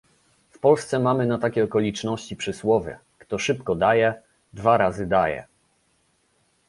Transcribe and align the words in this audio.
W 0.49 0.59
Polsce 0.59 0.99
mamy 0.99 1.25
na 1.25 1.37
takie 1.37 1.63
okoliczności 1.63 2.35
przysłowie 2.35 2.99
"Kto 3.19 3.39
szybko 3.39 3.75
daje, 3.75 4.13
dwa 4.53 4.77
razy 4.77 5.07
daje" 5.07 5.45